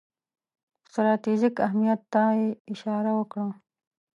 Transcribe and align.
ستراتیژیک 0.91 1.55
اهمیت 1.67 2.01
ته 2.13 2.23
یې 2.39 2.47
اشاره 2.73 3.11
وکړه. 3.15 3.47